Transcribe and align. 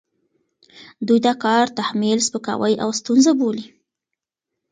دوی 1.07 1.19
دا 1.27 1.33
کار 1.43 1.65
تحمیل، 1.79 2.19
سپکاوی 2.27 2.73
او 2.83 2.89
ستونزه 2.99 3.31
بولي، 3.39 3.65